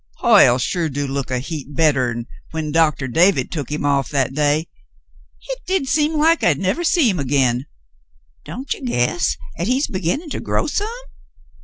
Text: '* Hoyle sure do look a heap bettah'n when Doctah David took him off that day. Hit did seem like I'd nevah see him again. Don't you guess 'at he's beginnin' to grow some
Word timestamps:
'* 0.13 0.15
Hoyle 0.21 0.57
sure 0.57 0.89
do 0.89 1.05
look 1.05 1.29
a 1.29 1.37
heap 1.37 1.75
bettah'n 1.75 2.25
when 2.49 2.71
Doctah 2.71 3.07
David 3.07 3.51
took 3.51 3.69
him 3.71 3.85
off 3.85 4.09
that 4.09 4.33
day. 4.33 4.67
Hit 5.39 5.59
did 5.67 5.87
seem 5.87 6.13
like 6.17 6.43
I'd 6.43 6.57
nevah 6.57 6.81
see 6.83 7.07
him 7.07 7.19
again. 7.19 7.67
Don't 8.43 8.73
you 8.73 8.83
guess 8.83 9.37
'at 9.59 9.67
he's 9.67 9.85
beginnin' 9.85 10.31
to 10.31 10.39
grow 10.39 10.65
some 10.65 10.89